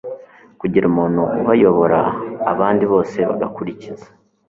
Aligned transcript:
kugira 0.59 0.85
umuntu 0.91 1.21
ubayobora 1.39 1.99
abandi 2.51 2.83
bose 2.91 3.17
bagakurikiza 3.29 4.07